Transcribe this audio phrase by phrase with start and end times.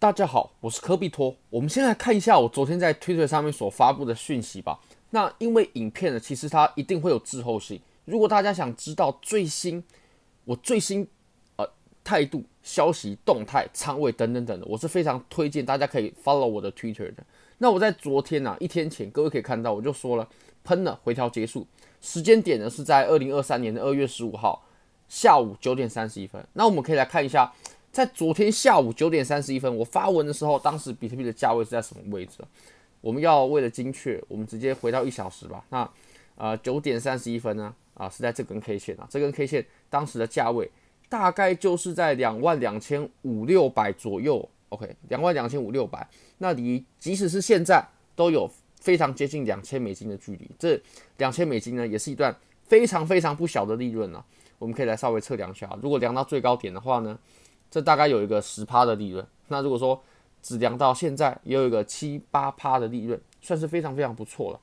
[0.00, 1.34] 大家好，我是科比托。
[1.50, 4.78] 我们先来看一下我昨天在 Twitter 上面所发布的讯息吧。
[5.10, 7.80] 那因为影片呢，其实它一定会有滞后性。
[8.04, 9.82] 如果大家想知道最新
[10.44, 11.04] 我最新
[11.56, 11.68] 呃
[12.04, 17.24] 态度、消息、动态、仓位等等等的，我是非常推荐大家可以 follow 我的 Twitter 的。
[17.58, 20.28] 那我在昨天呢、啊，一天前，各位可以看到，我就说了，
[20.62, 21.66] 喷了，回调结束，
[22.00, 24.64] 时间点呢是在二零二三年的二月十五号
[25.08, 26.46] 下午九点三十一分。
[26.52, 27.52] 那我们可以来看一下，
[27.98, 32.34] 在昨天下午九点三十一分我发文的时候，当时比特币的价位是在什么位置？
[33.00, 35.64] 我们要为了精确，我们直接回到一小时吧。
[35.70, 35.90] 那
[36.36, 37.74] 呃九点三十一分呢？
[37.94, 40.70] 啊，是在这根 K 线啊，这根 K 线当时的价位
[41.08, 47.84] 大概就是在两万两千五六百左右，OK，两万两千五六百，那离即使是现在
[48.14, 48.48] 都有
[48.80, 50.80] 非常接近两千美金的距离，这
[51.16, 54.24] 两千美金呢，也是一段非常非常不小的利润啊。
[54.60, 57.18] 我们可以来稍微测量一下，如果量到最高点的话呢，
[57.70, 59.26] 这大概有一个十趴的利润。
[59.48, 60.00] 那如果说
[60.42, 64.60] 只量到现在，也有一个七八趴的利润，算是非常非常不错了。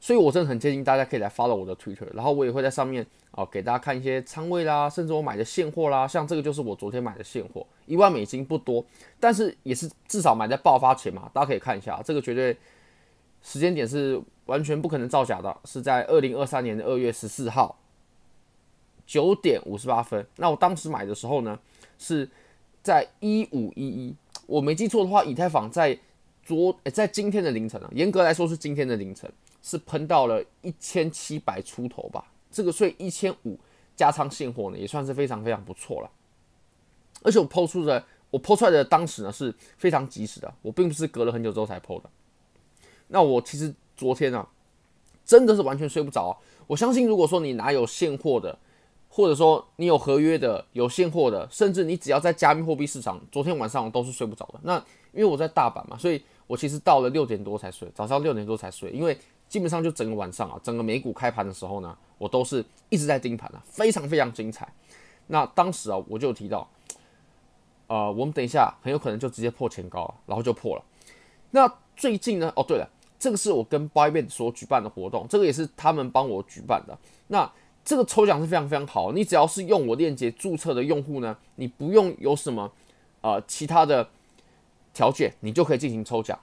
[0.00, 8.84] 所以，我真的很建议大家可以来 follow 我的 Twitter，然后我也会在上面啊给大家看一些仓位啦，甚至我买的现货啦，像这个就是我昨天买的现货，一万美金不多，
[9.18, 12.56] 但是也是至少买在爆发前嘛，大家可以看一下，这个绝对
[13.42, 17.76] 时间点是完全不可能造假的，是在二零二三年的二月十四号
[19.08, 20.24] 九点五十八分。
[20.36, 21.58] 那我当时买的时候呢，
[21.98, 22.30] 是
[22.80, 24.14] 在一五一一，
[24.46, 25.98] 我没记错的话，以太坊在
[26.44, 29.28] 昨在今天的凌晨啊，严格来说是今天的凌晨。
[29.60, 33.58] 是喷到了一千七百出头吧，这个税一千五
[33.96, 36.08] 加仓现货呢，也算是非常非常不错了。
[37.22, 42.08] 而且我抛出的，我抛出来的当时呢是非常及时的，我并不是隔了很久之后才抛的。
[43.08, 44.48] 那我其实昨天啊，
[45.26, 46.38] 真的是完全睡不着。
[46.68, 48.56] 我相信，如果说你拿有现货的，
[49.08, 54.60] 或者说你有合约的、有现货的，甚至你只要在加密货币市场，昨天晚上我都是睡不着的。
[54.62, 54.76] 那
[55.12, 59.18] 因为我在大阪嘛，所以我其实到了六点多才睡，早上六点多才睡，因为。
[59.48, 64.70] 基本上就整个晚上啊，整个美股开盘的时候呢，我都是一直在盯盘啊，非常非常精彩。
[65.28, 66.68] 那当时啊，我就提到，
[67.86, 70.84] 呃，我们等一下很有可能就直接破前高了，然后就破了。
[71.52, 71.66] 那
[71.96, 72.86] 最近呢，哦对了，
[73.18, 76.98] 这个是我跟 Bybit 所举办的活动，这个也是他们帮我举办的。
[77.28, 77.50] 那
[77.88, 82.70] 这个抽奖是非常非常好，你只要是用我链接注册的用户呢，你不用有什么
[83.22, 84.06] 呃其他的
[84.92, 86.38] 条件，你就可以进行抽奖。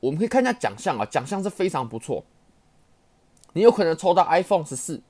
[0.00, 2.24] 我们可以看一下奖项啊，奖项是非常不错。
[3.52, 5.02] 你有可能抽到 iPhone 十四，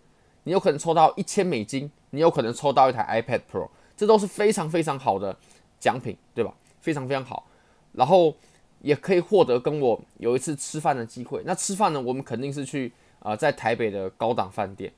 [0.42, 5.36] 你有可能抽到一千美金，你有可能抽到一台 iPad Pro，这都是非常非常好的
[5.78, 6.52] 奖品，对吧？
[6.80, 7.46] 非常非常好。
[7.92, 8.34] 然后
[8.80, 11.40] 也可以获得跟我有一次吃饭的机会。
[11.46, 14.92] 那吃饭呢，我们肯定是去啊、呃，在台北的高档饭店。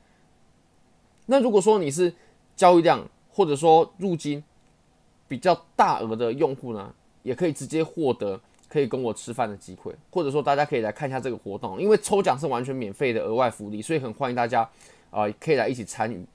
[1.27, 2.13] 那如果说你是
[2.57, 4.43] 交易量或者说入金
[5.29, 8.41] 比较大额的用户呢，也可以直接获得。
[8.69, 14.69] 可以跟我吃饭的机会，或者说大家可以来看一下这个活动，因为抽奖是完全免费的额外福利，所以很欢迎大家
[15.09, 16.27] 啊、可以来一起参与。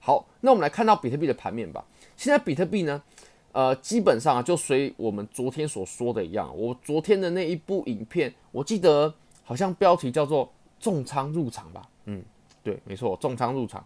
[0.00, 1.84] 好，那我们来看到比特币的盘面吧。
[2.16, 3.00] 现在比特币呢，
[3.52, 10.50] 呃，基本上，就随我们昨天所说的一样，我昨天的那一部影片，我记得好像标题叫做
[10.80, 11.86] “重仓入场”吧？
[12.06, 12.24] 嗯，
[12.62, 13.84] 对，没错，重仓入场。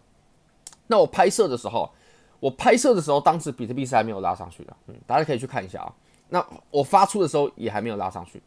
[0.87, 1.89] 那我拍摄的时候，
[2.39, 5.93] 我拍摄的时候，当时比特币是还没有拉上去的，嗯，大家可以去看一下啊。
[6.29, 8.41] 那我发出的时候也还没有拉上去，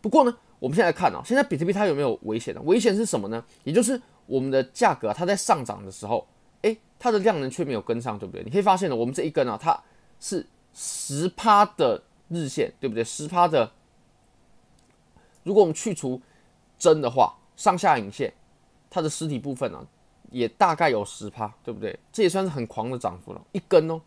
[0.00, 2.60] 不过呢，我们现在看啊，现在比特币它有没有危险呢？
[2.64, 3.42] 危险是什么呢？
[3.64, 6.26] 也就是我们的价格它在上涨的时候，
[6.62, 8.44] 诶，它的量能却没有跟上，对不对？
[8.44, 9.82] 你可以发现呢，我们这一根啊，它
[10.20, 13.02] 是十趴的日线，对不对？
[13.02, 13.72] 十趴的，
[15.42, 16.20] 如果我们去除
[16.78, 18.32] 真的话，上下影线，
[18.90, 19.86] 它的实体部分呢，
[20.30, 21.98] 也大概有十趴，对不对？
[22.12, 24.00] 这也算是很狂的涨幅了，一根哦。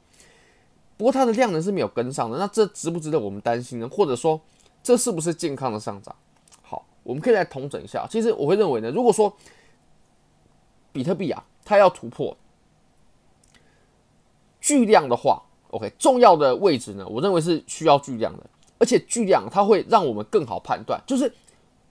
[0.95, 3.89] 不过它的量能是没有跟上的，那这值不值得我们担心呢？
[3.89, 4.39] 或者说，
[4.81, 6.15] 这是不是健康的上涨？
[6.61, 8.07] 好，我们可以来统整一下。
[8.09, 9.35] 其实我会认为呢，如果说
[10.91, 12.37] 比特币啊，它要突破
[14.61, 15.41] 巨量的话
[15.71, 18.45] ，OK，重要的位置呢，我认为是需要巨量的，
[18.77, 21.33] 而且巨量它会让我们更好判断，就是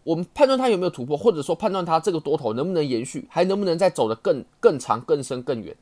[0.05, 5.77] 我们判断它有没有突破，或者说判断它这个多头能不能延续，还能不能再走得更更长、更深、更远。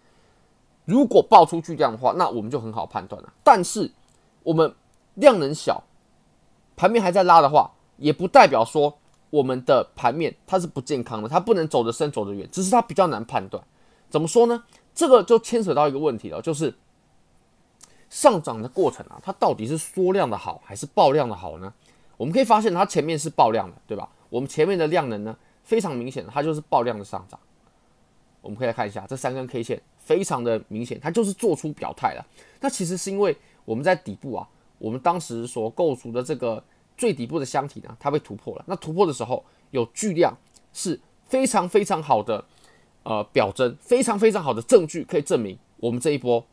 [0.85, 3.33] 如果爆出巨量的话，那我们就很好判断了。
[3.45, 3.91] 但是
[4.43, 4.75] 我们
[5.15, 5.85] 量能小，
[6.77, 8.99] 盘面还在拉的话，也不代表说
[9.31, 13.63] 我们的盘面它是不健康的，它不能走得深、走得远，只是它比较难判断。
[14.09, 14.65] 怎么说呢？
[14.95, 16.75] 这个就牵扯到一个问题了，就是
[18.11, 21.73] 上涨的过程啊，它到底是缩量的好还是爆量的好呢？
[22.21, 24.07] 我们可以发现它前面是爆量的，对吧？
[24.29, 25.35] 我们前面的量能呢，
[25.65, 27.41] 非常明显的，它就是爆量的上涨。
[28.43, 29.81] 我们可以来看一下这三根 K 线。
[29.97, 32.27] 非常的明显，它就是做出表态了。
[32.61, 33.35] 那其实是因为
[33.65, 34.47] 我们在底部啊，
[34.77, 36.63] 我们当时所构筑的这个
[36.97, 38.65] 最底部的箱体呢，它被突破了。
[38.67, 40.37] 那突破的时候有巨量，
[40.75, 42.45] 是非常非常好的
[43.05, 46.45] 呃表征，非常非常好的证据，可以证明我们这一波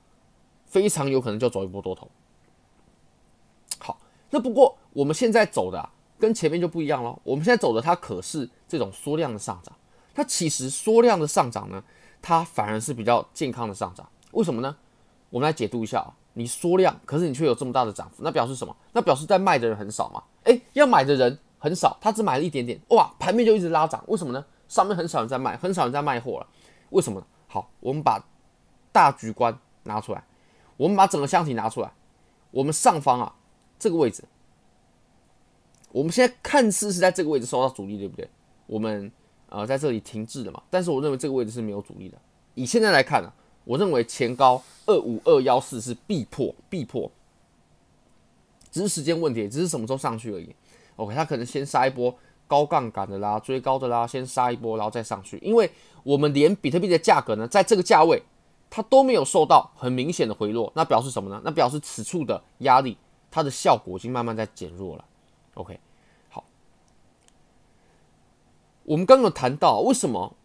[0.66, 2.08] 非常有可能就走一波多头。
[4.29, 5.89] 那不过我们现在走的啊，
[6.19, 7.18] 跟前面就不一样了。
[7.24, 9.75] 我们现在走的它可是这种缩量的上涨，
[10.13, 11.83] 它其实缩量的上涨呢，
[12.21, 14.07] 它反而是比较健康的上涨。
[14.31, 14.75] 为什么呢？
[15.29, 16.13] 我们来解读一下啊。
[16.33, 18.75] 你缩量，可是你却有这么大的涨幅，那表示什么？
[18.94, 20.21] 那表示在卖的人很少嘛？
[20.44, 24.45] 诶，要买的人很少，他只买了一点点，哇，盘面就一直拉涨，为什么呢？
[24.68, 26.47] 上面很少人在卖，很少人在卖货了，
[26.91, 27.25] 为什么？
[27.47, 28.23] 好，我们把
[28.91, 30.23] 大局观拿出来，
[30.77, 31.91] 我们把整个箱体拿出来，
[32.51, 33.33] 我们上方啊
[33.79, 34.24] 这个位置，
[35.91, 38.29] 我们现在看似是在这个位置受到阻力，对不对？
[38.65, 39.12] 我们
[39.50, 42.18] 呃在这里停滞了嘛，但是我认为这个位置是没有阻力的。
[42.56, 43.31] 以现在来看呢、
[43.63, 47.12] 我认为前高二五二幺四是必破，必破，
[48.71, 50.56] 只是时间问题，只是什么时候上去而已。
[50.95, 52.13] OK，他可能先杀一波
[52.47, 55.38] 高杠杆的啦，追高的啦，先杀一波，然后再上去。
[55.44, 55.69] 因为
[56.03, 58.21] 我们连比特币的价格呢，在这个价位，
[58.69, 61.39] 它都没有受到很明显的回落，那表示什么呢？
[61.45, 62.97] 那表示此处的压力，
[63.38, 65.06] 它的效果已经慢慢在减弱了。
[65.54, 65.80] OK，
[66.28, 66.44] 好，
[68.84, 70.36] 我们刚刚谈到为什么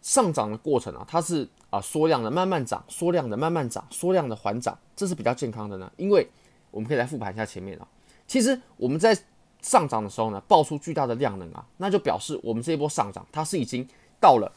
[0.00, 1.48] 上涨的过程啊，它是。
[1.68, 5.92] 啊，缩量的慢慢涨，缩量的慢慢涨，缩量的缓涨，这是比较健康的呢。
[5.96, 6.24] 因为
[6.70, 7.88] 我们可以来复盘一下前面啊。
[8.28, 9.18] 其实我们在
[9.60, 13.86] 上涨的时候呢，爆出巨大的量能啊，那就表示我们这一波上涨它是已经
[14.20, 14.50] 到了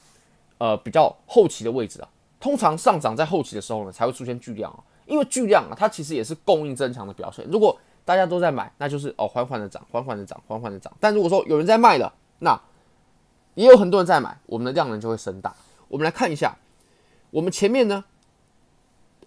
[0.59, 2.07] 呃比较后期的位置啊。
[2.39, 4.79] 通常上涨在后期的时候呢，才会出现巨量啊。
[5.09, 7.45] 因为巨量啊，它其实也是供应增强的表现。
[7.49, 10.91] 如果大家都在买，那就是哦缓缓的涨，缓缓的涨，缓缓的涨。
[10.99, 12.59] 但如果说有人在卖了，那
[13.55, 15.53] 也有很多人在买，我们的量能就会升大。
[15.89, 16.57] 我们来看一下。
[17.31, 18.03] 我们前面呢，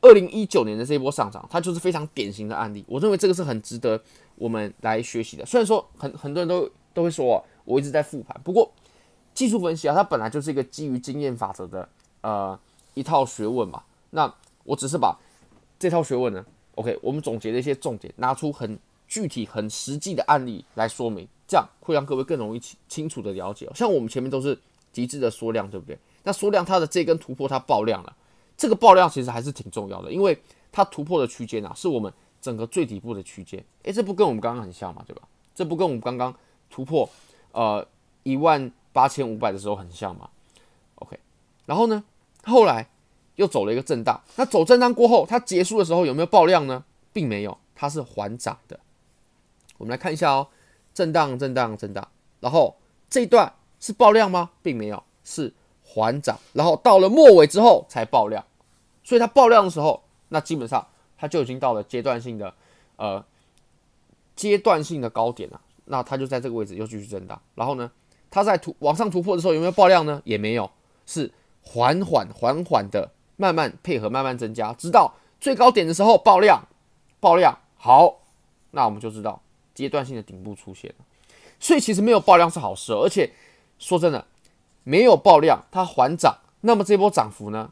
[0.00, 2.84] 二零一九年的这一波上涨，它就是非常典型的案例。
[2.88, 4.02] 我认为这个是很值得
[4.34, 5.46] 我们来学习的。
[5.46, 8.68] 虽然说很很多人都都会说啊，我一直在复盘，不过
[9.34, 11.88] 技术分析啊，它本来就是一个基于经验法则的
[12.22, 12.58] 呃
[12.94, 13.84] 一套学问嘛。
[14.10, 14.34] 那
[14.64, 15.16] 我只是把
[15.82, 16.46] 这套学问呢
[16.76, 23.68] ，OK，我们总结了一些重点，拿出很具体、很实际的案例来说明，这样会让各位更容易清清楚的了解。
[23.74, 24.56] 像我们前面都是
[24.92, 25.98] 极致的缩量，对不对？
[26.22, 28.14] 那缩量它的这根突破它爆量了，
[28.56, 30.40] 这个爆量其实还是挺重要的，因为
[30.70, 35.22] 它突破的区间啊，是我们整个最底部的区间，诶，这不跟我们刚刚很像嘛，对吧？
[35.52, 36.32] 这不跟我们刚刚
[36.70, 37.10] 突破
[37.50, 37.84] 呃
[38.22, 40.30] 一万八千五百的时候很像嘛
[40.94, 41.18] ？OK，
[41.66, 42.04] 然后呢，
[42.44, 42.88] 后来
[43.36, 46.84] 又走了一个震荡，那走震荡过后，它结束的时候有没有爆量呢？
[47.12, 48.78] 并没有，它是缓涨的。
[49.78, 50.48] 我们来看一下哦，
[50.94, 52.06] 震荡震荡震荡，
[52.40, 52.76] 然后
[53.10, 54.50] 这一段是爆量吗？
[54.62, 55.52] 并没有，是。
[55.84, 58.42] 缓涨，然后到了末尾之后才爆量，
[59.04, 60.86] 所以它爆量的时候，那基本上
[61.18, 62.54] 它就已经到了阶段性的
[62.96, 63.22] 呃
[64.34, 65.60] 阶段性的高点了。
[65.84, 67.90] 那它就在这个位置又继续震荡，然后呢，
[68.30, 70.22] 它在突往上突破的时候有没有爆量呢？
[70.24, 70.70] 也没有，
[71.04, 71.30] 是
[71.60, 76.66] 缓缓缓缓的慢慢配合慢慢增加，直到最高点的时候爆量，
[77.20, 78.20] 爆量好，
[78.72, 79.40] 那我们就知道
[79.74, 81.04] 阶段性的顶部出现了。
[81.58, 83.32] 所以其实没有爆量是好事，而且
[83.78, 84.26] 说真的。
[84.84, 87.70] 没有爆量，它缓涨，那么这波涨幅呢，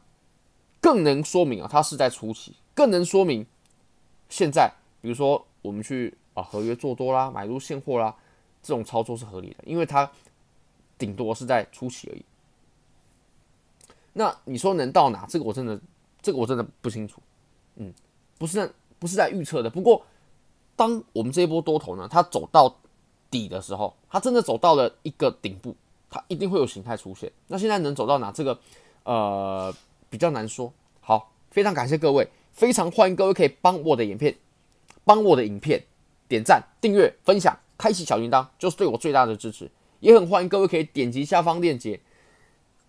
[0.80, 3.44] 更能说明啊，它是在初期，更能说明
[4.28, 8.14] 现在，比如说我们去啊合约做多啦，买入现货啦，
[8.62, 10.08] 这种操作是合理的，因为它
[10.96, 12.24] 顶多是在初期而已。
[14.20, 15.24] 那你说能到哪？
[15.26, 15.80] 这个我真的，
[16.20, 17.22] 这个我真的不清楚。
[17.76, 17.90] 嗯，
[18.36, 19.70] 不是不是在预测的。
[19.70, 20.04] 不过，
[20.76, 22.76] 当我们这一波多头呢，它走到
[23.30, 25.74] 底的时候，它真的走到了一个顶部。
[26.10, 28.30] 它一定会有形态出现，那现在能走到哪？
[28.30, 28.58] 这个
[29.04, 29.74] 呃
[30.10, 30.70] 比较难说。
[31.00, 34.36] 好，非常感谢各位，非常欢迎各位可以帮我的影片，
[35.04, 35.82] 帮我的影片
[36.28, 39.70] 点赞、订阅、分享、开启小铃铛，就是对我最大的支持。
[40.00, 42.00] 也很欢迎各位可以点击下方链接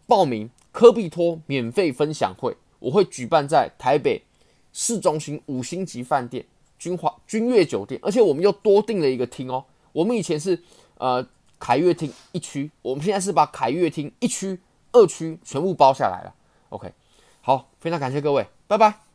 [0.08, 4.22] 报名科比托免费分享会，我会举办在台北
[4.74, 6.46] 市中心五星级饭店
[6.80, 9.66] 君华君悦酒店，而且我们又多订了一个厅哦。
[9.92, 10.62] 我们以前是
[10.98, 11.28] 呃。
[11.64, 14.60] 凯悦厅一区，我们现在是把凯悦厅一区、
[14.94, 16.34] 二区全部包下来了。
[16.70, 16.92] OK，
[17.40, 19.11] 好，非常感谢各位，拜拜。